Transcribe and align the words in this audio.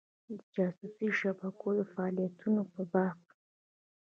د 0.37 0.39
جاسوسي 0.55 1.07
شبکو 1.19 1.67
د 1.77 1.79
فعالیتونو 1.93 2.61
په 2.73 2.81
باب. 2.93 3.19